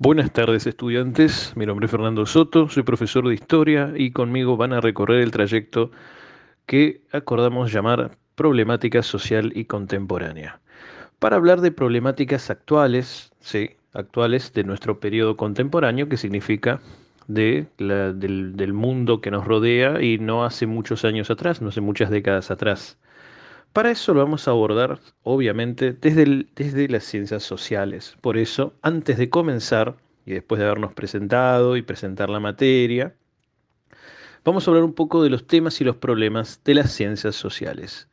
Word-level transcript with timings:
Buenas 0.00 0.30
tardes 0.30 0.64
estudiantes, 0.68 1.54
mi 1.56 1.66
nombre 1.66 1.86
es 1.86 1.90
Fernando 1.90 2.24
Soto, 2.24 2.68
soy 2.68 2.84
profesor 2.84 3.26
de 3.26 3.34
historia 3.34 3.92
y 3.96 4.12
conmigo 4.12 4.56
van 4.56 4.72
a 4.72 4.80
recorrer 4.80 5.20
el 5.20 5.32
trayecto 5.32 5.90
que 6.66 7.00
acordamos 7.10 7.72
llamar 7.72 8.16
problemática 8.36 9.02
social 9.02 9.50
y 9.56 9.64
contemporánea. 9.64 10.60
Para 11.18 11.34
hablar 11.34 11.62
de 11.62 11.72
problemáticas 11.72 12.48
actuales, 12.48 13.32
sí, 13.40 13.70
actuales 13.92 14.52
de 14.52 14.62
nuestro 14.62 15.00
periodo 15.00 15.36
contemporáneo, 15.36 16.08
que 16.08 16.16
significa 16.16 16.80
de 17.26 17.66
del, 17.76 18.56
del 18.56 18.72
mundo 18.72 19.20
que 19.20 19.32
nos 19.32 19.48
rodea 19.48 20.00
y 20.00 20.18
no 20.18 20.44
hace 20.44 20.68
muchos 20.68 21.04
años 21.04 21.28
atrás, 21.28 21.60
no 21.60 21.70
hace 21.70 21.80
muchas 21.80 22.08
décadas 22.08 22.52
atrás. 22.52 22.98
Para 23.72 23.90
eso 23.90 24.14
lo 24.14 24.20
vamos 24.20 24.48
a 24.48 24.52
abordar, 24.52 24.98
obviamente, 25.22 25.92
desde, 25.92 26.88
las 26.88 27.04
ciencias 27.04 27.42
sociales. 27.42 28.16
Por 28.20 28.36
eso, 28.36 28.74
antes 28.82 29.18
de 29.18 29.30
comenzar, 29.30 29.96
y 30.26 30.32
después 30.32 30.58
de 30.58 30.66
habernos 30.66 30.94
presentado 30.94 31.76
y 31.76 31.82
presentar 31.82 32.28
la 32.28 32.40
materia, 32.40 33.14
vamos 34.44 34.66
a 34.66 34.70
hablar 34.70 34.84
un 34.84 34.94
poco 34.94 35.22
de 35.22 35.30
los 35.30 35.46
temas 35.46 35.80
y 35.80 35.84
los 35.84 35.96
problemas 35.96 36.60
de 36.64 36.74
las 36.74 36.90
ciencias 36.90 37.36
sociales. 37.36 38.08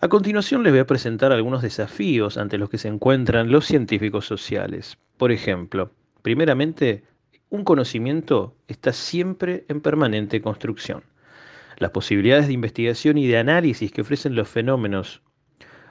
A 0.00 0.08
continuación 0.08 0.62
les 0.62 0.72
voy 0.72 0.80
a 0.80 0.86
presentar 0.86 1.32
algunos 1.32 1.62
desafíos 1.62 2.36
ante 2.36 2.58
los 2.58 2.68
que 2.68 2.78
se 2.78 2.88
encuentran 2.88 3.50
los 3.50 3.66
científicos 3.66 4.26
sociales. 4.26 4.98
Por 5.16 5.32
ejemplo, 5.32 5.92
primeramente, 6.22 7.04
un 7.50 7.64
conocimiento 7.64 8.56
está 8.66 8.92
siempre 8.92 9.64
en 9.68 9.80
permanente 9.80 10.42
construcción. 10.42 11.04
Las 11.76 11.90
posibilidades 11.90 12.46
de 12.46 12.52
investigación 12.52 13.18
y 13.18 13.26
de 13.26 13.38
análisis 13.38 13.90
que 13.90 14.02
ofrecen 14.02 14.34
los 14.34 14.48
fenómenos 14.48 15.22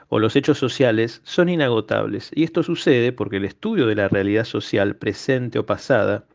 o 0.08 0.18
los 0.18 0.36
hechos 0.36 0.58
sociales 0.58 1.20
son 1.24 1.48
inagotables, 1.48 2.30
y 2.34 2.44
esto 2.44 2.62
sucede 2.62 3.12
porque 3.12 3.38
el 3.38 3.44
estudio 3.44 3.86
de 3.86 3.94
la 3.94 4.08
realidad 4.08 4.44
social 4.44 4.96
presente 4.96 5.58
o 5.58 5.66
pasada, 5.66 6.26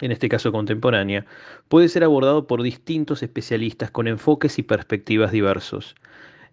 en 0.00 0.12
este 0.12 0.28
caso 0.28 0.50
contemporánea, 0.50 1.26
puede 1.68 1.88
ser 1.88 2.04
abordado 2.04 2.46
por 2.46 2.62
distintos 2.62 3.22
especialistas 3.22 3.90
con 3.90 4.08
enfoques 4.08 4.58
y 4.58 4.62
perspectivas 4.62 5.32
diversos. 5.32 5.94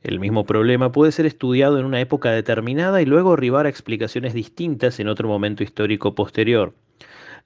El 0.01 0.19
mismo 0.19 0.45
problema 0.45 0.91
puede 0.91 1.11
ser 1.11 1.25
estudiado 1.25 1.79
en 1.79 1.85
una 1.85 1.99
época 1.99 2.31
determinada 2.31 3.01
y 3.01 3.05
luego 3.05 3.33
arribar 3.33 3.65
a 3.65 3.69
explicaciones 3.69 4.33
distintas 4.33 4.99
en 4.99 5.07
otro 5.07 5.27
momento 5.27 5.63
histórico 5.63 6.15
posterior. 6.15 6.73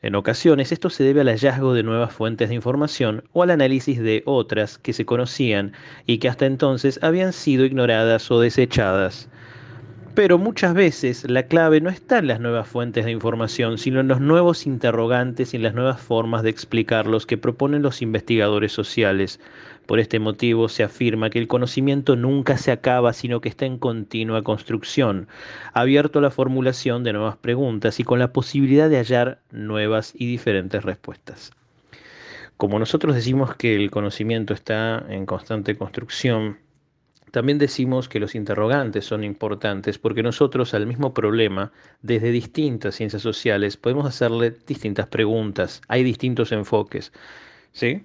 En 0.04 0.16
ocasiones 0.16 0.74
esto 0.74 0.90
se 0.90 1.06
debe 1.06 1.22
al 1.22 1.30
hallazgo 1.30 1.74
de 1.74 1.82
nuevas 1.82 2.12
fuentes 2.12 2.50
de 2.50 2.56
información 2.56 3.24
o 3.32 3.42
al 3.42 3.52
análisis 3.52 4.00
de 4.00 4.22
otras 4.26 4.78
que 4.78 4.92
se 4.92 5.06
conocían 5.06 5.72
y 6.06 6.18
que 6.18 6.28
hasta 6.28 6.46
entonces 6.46 7.00
habían 7.02 7.32
sido 7.32 7.64
ignoradas 7.64 8.30
o 8.30 8.42
desechadas. 8.42 9.30
Pero 10.14 10.38
muchas 10.38 10.74
veces 10.74 11.28
la 11.30 11.44
clave 11.44 11.80
no 11.80 11.90
está 11.90 12.18
en 12.18 12.28
las 12.28 12.42
nuevas 12.42 12.68
fuentes 12.68 13.06
de 13.06 13.12
información, 13.12 13.78
sino 13.78 14.02
en 14.02 14.10
los 14.10 14.20
nuevos 14.20 14.68
interrogantes 14.68 15.54
y 15.54 15.58
en 15.58 15.64
las 15.64 15.74
nuevas 15.74 16.02
formas 16.02 16.44
de 16.44 16.50
explicarlos 16.50 17.26
que 17.26 17.38
proponen 17.38 17.82
los 17.82 18.02
investigadores 18.02 18.74
sociales. 18.74 19.40
Por 19.86 20.00
este 20.00 20.20
motivo 20.20 20.70
se 20.70 20.84
afirma 20.84 21.30
que 21.30 21.40
el 21.40 21.48
conocimiento 21.48 22.16
nunca 22.16 22.58
se 22.58 22.72
acaba, 22.72 23.12
sino 23.14 23.42
que 23.42 23.50
está 23.50 23.66
en 23.66 23.78
continua 23.78 24.44
construcción, 24.44 25.28
abierto 25.74 26.20
a 26.20 26.22
la 26.22 26.32
formulación 26.32 27.04
de 27.04 27.14
nuevas 27.14 27.38
preguntas 27.38 28.00
y 28.00 28.04
con 28.04 28.20
la 28.20 28.32
posibilidad 28.32 28.90
de 28.90 28.98
hallar 28.98 29.42
nuevas 29.52 30.14
y 30.16 30.26
diferentes 30.26 30.84
respuestas. 30.84 31.52
Como 32.56 32.80
nosotros 32.80 33.16
decimos 33.16 33.56
que 33.56 33.76
el 33.76 33.92
conocimiento 33.92 34.54
está 34.54 35.06
en 35.10 35.26
constante 35.26 35.76
construcción, 35.76 36.60
también 37.32 37.58
decimos 37.58 38.08
que 38.08 38.20
los 38.20 38.36
interrogantes 38.36 39.06
son 39.06 39.24
importantes 39.24 39.98
porque 39.98 40.22
nosotros 40.24 40.74
al 40.76 40.86
mismo 40.86 41.14
problema, 41.14 41.74
desde 42.04 42.32
distintas 42.32 42.96
ciencias 42.96 43.24
sociales, 43.24 43.76
podemos 43.76 44.06
hacerle 44.06 44.52
distintas 44.52 45.08
preguntas, 45.08 45.82
hay 45.88 46.04
distintos 46.04 46.52
enfoques. 46.52 47.12
¿Sí? 47.72 48.04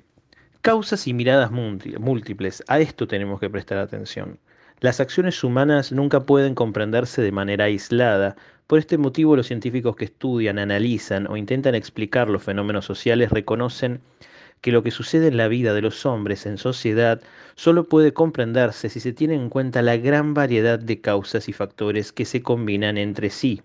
Causas 0.69 1.07
y 1.07 1.15
miradas 1.15 1.51
múltiples, 1.51 2.63
a 2.69 2.79
esto 2.79 3.09
tenemos 3.09 3.41
que 3.41 3.49
prestar 3.49 3.79
atención. 3.79 4.39
Las 4.81 5.01
acciones 5.01 5.43
humanas 5.43 5.93
nunca 5.93 6.21
pueden 6.21 6.55
comprenderse 6.55 7.23
de 7.23 7.33
manera 7.33 7.65
aislada. 7.65 8.37
Por 8.67 8.79
este 8.79 8.99
motivo 8.99 9.35
los 9.35 9.47
científicos 9.47 9.97
que 9.97 10.05
estudian, 10.05 10.59
analizan 10.59 11.27
o 11.27 11.39
intentan 11.39 11.75
explicar 11.75 12.29
los 12.29 12.43
fenómenos 12.43 12.85
sociales 12.85 13.31
reconocen 13.31 14.03
que 14.61 14.71
lo 14.71 14.83
que 14.83 14.91
sucede 14.91 15.29
en 15.29 15.39
la 15.39 15.49
vida 15.49 15.73
de 15.73 15.81
los 15.81 16.05
hombres 16.05 16.45
en 16.45 16.59
sociedad 16.59 17.23
solo 17.55 17.89
puede 17.89 18.13
comprenderse 18.13 18.91
si 18.91 19.01
se 19.01 19.15
tiene 19.15 19.37
en 19.37 19.49
cuenta 19.49 19.81
la 19.81 19.97
gran 19.97 20.35
variedad 20.35 20.79
de 20.79 21.01
causas 21.01 21.49
y 21.49 21.55
factores 21.55 22.13
que 22.13 22.27
se 22.27 22.43
combinan 22.43 22.99
entre 22.99 23.31
sí. 23.31 23.63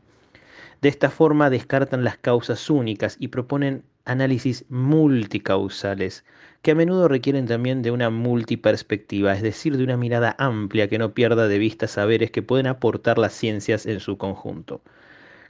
De 0.82 0.88
esta 0.88 1.10
forma 1.10 1.50
descartan 1.50 2.06
las 2.06 2.18
causas 2.18 2.70
únicas 2.70 3.18
y 3.20 3.28
proponen 3.28 3.84
análisis 4.06 4.66
multicausales, 4.70 6.26
que 6.64 6.72
a 6.72 6.76
menudo 6.76 7.10
requieren 7.10 7.46
también 7.46 7.82
de 7.82 7.92
una 7.92 8.10
multiperspectiva, 8.10 9.34
es 9.34 9.42
decir, 9.42 9.78
de 9.78 9.84
una 9.84 9.98
mirada 9.98 10.36
amplia 10.40 10.88
que 10.88 10.98
no 10.98 11.14
pierda 11.14 11.50
de 11.50 11.60
vista 11.60 11.88
saberes 11.88 12.32
que 12.32 12.42
pueden 12.42 12.68
aportar 12.68 13.18
las 13.18 13.34
ciencias 13.34 13.86
en 13.86 14.00
su 14.00 14.18
conjunto. 14.18 14.82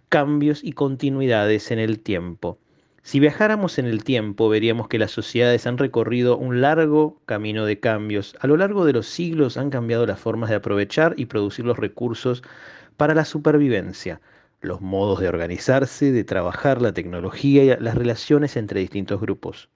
Cambios 0.10 0.64
y 0.64 0.74
continuidades 0.74 1.70
en 1.72 1.80
el 1.80 2.00
tiempo. 2.00 2.58
Si 3.04 3.20
viajáramos 3.20 3.78
en 3.78 3.86
el 3.86 4.04
tiempo, 4.04 4.50
veríamos 4.50 4.88
que 4.88 4.98
las 4.98 5.12
sociedades 5.12 5.68
han 5.68 5.78
recorrido 5.78 6.36
un 6.38 6.62
largo 6.62 7.22
camino 7.28 7.66
de 7.66 7.80
cambios. 7.80 8.36
A 8.40 8.48
lo 8.48 8.58
largo 8.58 8.84
de 8.84 8.94
los 8.94 9.08
siglos 9.08 9.58
han 9.58 9.70
cambiado 9.70 10.08
las 10.08 10.20
formas 10.20 10.50
de 10.50 10.56
aprovechar 10.56 11.14
y 11.18 11.28
producir 11.28 11.66
los 11.66 11.78
recursos 11.78 12.42
para 12.98 13.14
la 13.14 13.26
supervivencia 13.26 14.20
los 14.62 14.82
modos 14.82 15.20
de 15.20 15.28
organizarse, 15.28 16.12
de 16.12 16.24
trabajar, 16.24 16.82
la 16.82 16.94
tecnología 16.94 17.64
y 17.64 17.84
las 17.84 17.96
relaciones 17.96 18.56
entre 18.58 18.80
distintos 18.80 19.20
grupos. 19.22 19.70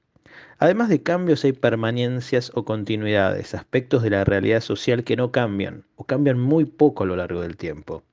Además 0.60 0.90
de 0.90 1.04
cambios 1.04 1.44
hay 1.44 1.54
permanencias 1.54 2.52
o 2.56 2.66
continuidades, 2.66 3.54
aspectos 3.54 4.02
de 4.02 4.10
la 4.10 4.24
realidad 4.24 4.62
social 4.62 5.04
que 5.04 5.16
no 5.16 5.32
cambian 5.32 5.84
o 5.96 6.04
cambian 6.06 6.40
muy 6.40 6.66
poco 6.66 7.04
a 7.04 7.08
lo 7.08 7.16
largo 7.16 7.42
del 7.42 7.58
tiempo. 7.58 8.04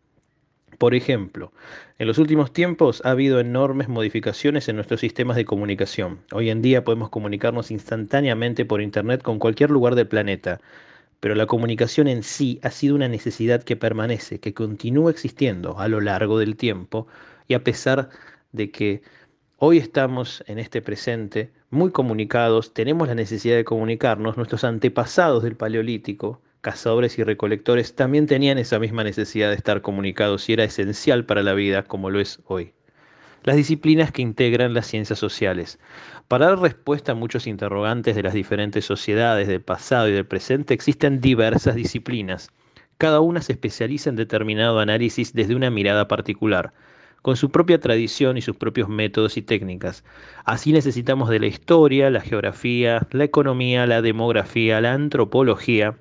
Por 0.76 0.94
ejemplo, 0.94 1.52
en 1.98 2.06
los 2.06 2.18
últimos 2.18 2.52
tiempos 2.52 3.00
ha 3.04 3.12
habido 3.12 3.40
enormes 3.40 3.88
modificaciones 3.88 4.68
en 4.68 4.76
nuestros 4.76 5.00
sistemas 5.00 5.36
de 5.36 5.46
comunicación. 5.46 6.20
Hoy 6.32 6.50
en 6.50 6.60
día 6.60 6.84
podemos 6.84 7.08
comunicarnos 7.08 7.70
instantáneamente 7.70 8.66
por 8.66 8.82
Internet 8.82 9.22
con 9.22 9.38
cualquier 9.38 9.70
lugar 9.70 9.94
del 9.94 10.08
planeta, 10.08 10.60
pero 11.20 11.34
la 11.34 11.46
comunicación 11.46 12.08
en 12.08 12.22
sí 12.22 12.60
ha 12.62 12.70
sido 12.70 12.94
una 12.94 13.08
necesidad 13.08 13.62
que 13.62 13.76
permanece, 13.76 14.40
que 14.40 14.52
continúa 14.52 15.10
existiendo 15.10 15.78
a 15.78 15.88
lo 15.88 16.02
largo 16.02 16.38
del 16.38 16.56
tiempo 16.56 17.06
y 17.48 17.54
a 17.54 17.64
pesar 17.64 18.10
de 18.52 18.70
que 18.70 19.02
hoy 19.56 19.78
estamos 19.78 20.44
en 20.46 20.58
este 20.58 20.82
presente 20.82 21.52
muy 21.74 21.90
comunicados, 21.90 22.72
tenemos 22.72 23.08
la 23.08 23.14
necesidad 23.14 23.56
de 23.56 23.64
comunicarnos, 23.64 24.36
nuestros 24.36 24.64
antepasados 24.64 25.42
del 25.42 25.56
Paleolítico, 25.56 26.40
cazadores 26.60 27.18
y 27.18 27.24
recolectores, 27.24 27.94
también 27.94 28.26
tenían 28.26 28.58
esa 28.58 28.78
misma 28.78 29.04
necesidad 29.04 29.50
de 29.50 29.56
estar 29.56 29.82
comunicados 29.82 30.48
y 30.48 30.54
era 30.54 30.64
esencial 30.64 31.26
para 31.26 31.42
la 31.42 31.54
vida 31.54 31.84
como 31.84 32.10
lo 32.10 32.20
es 32.20 32.40
hoy 32.46 32.72
las 33.44 33.56
disciplinas 33.56 34.10
que 34.10 34.22
integran 34.22 34.74
las 34.74 34.86
ciencias 34.86 35.18
sociales. 35.18 35.78
Para 36.28 36.46
dar 36.46 36.58
respuesta 36.60 37.12
a 37.12 37.14
muchos 37.14 37.46
interrogantes 37.46 38.16
de 38.16 38.22
las 38.22 38.32
diferentes 38.32 38.86
sociedades 38.86 39.46
del 39.46 39.60
pasado 39.60 40.08
y 40.08 40.12
del 40.12 40.26
presente 40.26 40.74
existen 40.74 41.20
diversas 41.20 41.74
disciplinas. 41.74 42.50
Cada 42.96 43.20
una 43.20 43.42
se 43.42 43.52
especializa 43.52 44.08
en 44.08 44.16
determinado 44.16 44.80
análisis 44.80 45.34
desde 45.34 45.54
una 45.54 45.70
mirada 45.70 46.08
particular, 46.08 46.72
con 47.24 47.36
su 47.36 47.50
propia 47.50 47.80
tradición 47.80 48.36
y 48.36 48.42
sus 48.42 48.54
propios 48.54 48.90
métodos 48.90 49.38
y 49.38 49.42
técnicas. 49.42 50.04
Así 50.44 50.72
necesitamos 50.72 51.30
de 51.30 51.40
la 51.40 51.46
historia, 51.46 52.10
la 52.10 52.20
geografía, 52.20 53.06
la 53.12 53.24
economía, 53.24 53.86
la 53.86 54.02
demografía, 54.02 54.78
la 54.82 54.92
antropología, 54.92 55.96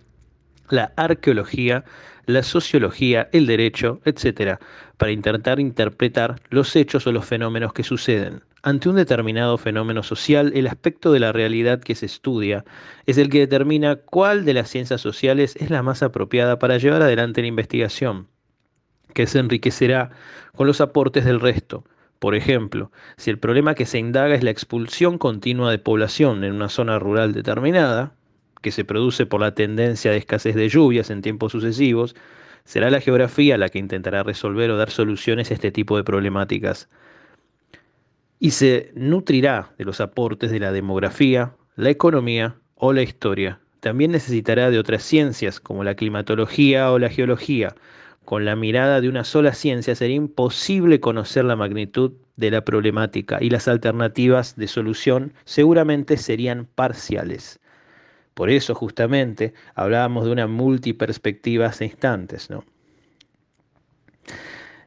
la 0.69 0.91
arqueología, 0.97 1.85
la 2.25 2.43
sociología, 2.43 3.29
el 3.31 3.47
derecho, 3.47 4.01
etc., 4.03 4.59
para 4.97 5.13
intentar 5.13 5.61
interpretar 5.61 6.41
los 6.49 6.75
hechos 6.75 7.07
o 7.07 7.13
los 7.13 7.23
fenómenos 7.23 7.71
que 7.71 7.83
suceden. 7.83 8.43
Ante 8.61 8.89
un 8.89 8.97
determinado 8.97 9.57
fenómeno 9.57 10.03
social, 10.03 10.51
el 10.53 10.67
aspecto 10.67 11.13
de 11.13 11.21
la 11.21 11.31
realidad 11.31 11.79
que 11.79 11.95
se 11.95 12.05
estudia 12.05 12.65
es 13.05 13.17
el 13.17 13.29
que 13.29 13.39
determina 13.39 13.95
cuál 13.95 14.43
de 14.43 14.55
las 14.55 14.69
ciencias 14.69 14.99
sociales 14.99 15.55
es 15.55 15.69
la 15.69 15.83
más 15.83 16.03
apropiada 16.03 16.59
para 16.59 16.79
llevar 16.79 17.01
adelante 17.01 17.39
la 17.39 17.47
investigación, 17.47 18.27
que 19.13 19.27
se 19.27 19.39
enriquecerá 19.39 20.11
con 20.55 20.67
los 20.67 20.81
aportes 20.81 21.25
del 21.25 21.39
resto. 21.39 21.83
Por 22.19 22.35
ejemplo, 22.35 22.91
si 23.17 23.29
el 23.29 23.37
problema 23.37 23.75
que 23.75 23.85
se 23.85 23.99
indaga 23.99 24.35
es 24.35 24.43
la 24.43 24.51
expulsión 24.51 25.17
continua 25.17 25.71
de 25.71 25.77
población 25.77 26.43
en 26.43 26.53
una 26.53 26.69
zona 26.69 26.97
rural 26.97 27.33
determinada, 27.33 28.13
que 28.61 28.71
se 28.71 28.85
produce 28.85 29.25
por 29.25 29.41
la 29.41 29.53
tendencia 29.53 30.11
de 30.11 30.17
escasez 30.17 30.55
de 30.55 30.69
lluvias 30.69 31.09
en 31.09 31.21
tiempos 31.21 31.51
sucesivos, 31.51 32.15
será 32.63 32.89
la 32.89 33.01
geografía 33.01 33.57
la 33.57 33.69
que 33.69 33.79
intentará 33.79 34.23
resolver 34.23 34.71
o 34.71 34.77
dar 34.77 34.89
soluciones 34.89 35.51
a 35.51 35.53
este 35.53 35.71
tipo 35.71 35.97
de 35.97 36.03
problemáticas. 36.03 36.89
Y 38.39 38.51
se 38.51 38.91
nutrirá 38.95 39.73
de 39.77 39.85
los 39.85 40.01
aportes 40.01 40.49
de 40.49 40.59
la 40.59 40.71
demografía, 40.71 41.55
la 41.75 41.89
economía 41.89 42.55
o 42.75 42.93
la 42.93 43.03
historia. 43.03 43.59
También 43.81 44.11
necesitará 44.11 44.71
de 44.71 44.79
otras 44.79 45.03
ciencias 45.03 45.59
como 45.59 45.83
la 45.83 45.95
climatología 45.95 46.89
o 46.91 46.99
la 46.99 47.09
geología, 47.09 47.75
con 48.25 48.45
la 48.45 48.55
mirada 48.55 49.01
de 49.01 49.09
una 49.09 49.23
sola 49.23 49.53
ciencia 49.53 49.95
sería 49.95 50.15
imposible 50.15 50.99
conocer 50.99 51.45
la 51.45 51.55
magnitud 51.55 52.13
de 52.35 52.51
la 52.51 52.63
problemática 52.63 53.37
y 53.41 53.49
las 53.49 53.67
alternativas 53.67 54.55
de 54.55 54.67
solución 54.67 55.33
seguramente 55.45 56.17
serían 56.17 56.67
parciales. 56.75 57.59
Por 58.33 58.49
eso 58.49 58.73
justamente 58.73 59.53
hablábamos 59.75 60.25
de 60.25 60.31
una 60.31 60.47
multiperspectiva 60.47 61.67
hace 61.67 61.85
instantes, 61.85 62.49
¿no? 62.49 62.63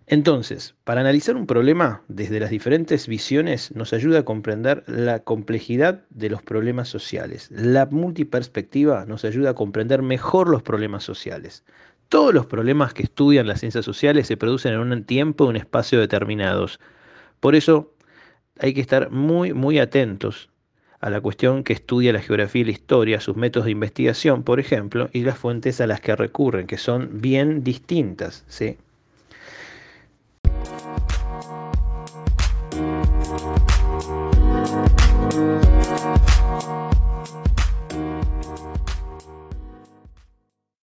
Entonces, 0.08 0.76
para 0.84 1.00
analizar 1.00 1.34
un 1.34 1.48
problema 1.48 2.02
desde 2.06 2.38
las 2.38 2.50
diferentes 2.50 3.08
visiones 3.08 3.74
nos 3.74 3.92
ayuda 3.92 4.20
a 4.20 4.24
comprender 4.24 4.84
la 4.86 5.18
complejidad 5.18 6.04
de 6.10 6.30
los 6.30 6.42
problemas 6.42 6.88
sociales. 6.88 7.48
La 7.50 7.86
multiperspectiva 7.86 9.04
nos 9.04 9.24
ayuda 9.24 9.50
a 9.50 9.54
comprender 9.54 10.02
mejor 10.02 10.48
los 10.48 10.62
problemas 10.62 11.02
sociales. 11.02 11.64
Todos 12.08 12.32
los 12.32 12.46
problemas 12.46 12.94
que 12.94 13.02
estudian 13.02 13.46
las 13.46 13.60
ciencias 13.60 13.84
sociales 13.84 14.26
se 14.26 14.36
producen 14.36 14.74
en 14.74 14.80
un 14.80 15.04
tiempo 15.04 15.44
y 15.44 15.48
un 15.48 15.56
espacio 15.56 15.98
determinados. 15.98 16.78
Por 17.40 17.54
eso 17.56 17.92
hay 18.58 18.74
que 18.74 18.80
estar 18.80 19.10
muy, 19.10 19.52
muy 19.52 19.78
atentos 19.78 20.48
a 21.00 21.10
la 21.10 21.20
cuestión 21.20 21.64
que 21.64 21.72
estudia 21.72 22.12
la 22.12 22.22
geografía 22.22 22.62
y 22.62 22.66
la 22.66 22.70
historia, 22.70 23.20
sus 23.20 23.36
métodos 23.36 23.66
de 23.66 23.72
investigación, 23.72 24.44
por 24.44 24.60
ejemplo, 24.60 25.10
y 25.12 25.22
las 25.22 25.38
fuentes 25.38 25.80
a 25.80 25.86
las 25.86 26.00
que 26.00 26.16
recurren, 26.16 26.66
que 26.66 26.78
son 26.78 27.20
bien 27.20 27.62
distintas. 27.64 28.44
¿sí? 28.48 28.78